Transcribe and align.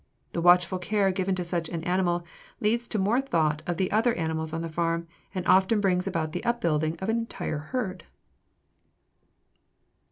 The 0.33 0.41
watchful 0.41 0.79
care 0.79 1.11
given 1.11 1.35
to 1.35 1.43
such 1.43 1.69
an 1.69 1.83
animal 1.83 2.25
leads 2.59 2.87
to 2.87 2.97
more 2.97 3.21
thought 3.21 3.61
of 3.67 3.77
the 3.77 3.91
other 3.91 4.15
animals 4.15 4.51
on 4.51 4.63
the 4.63 4.67
farm, 4.67 5.07
and 5.35 5.45
often 5.45 5.79
brings 5.79 6.07
about 6.07 6.31
the 6.31 6.43
upbuilding 6.43 6.97
of 6.97 7.07
an 7.09 7.17
entire 7.19 7.59
herd. 7.69 8.05